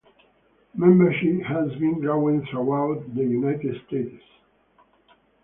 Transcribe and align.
Membership 0.73 1.43
has 1.43 1.69
been 1.73 1.99
growing 1.99 2.43
throughout 2.47 3.13
the 3.13 3.21
United 3.21 3.75
States. 3.87 4.19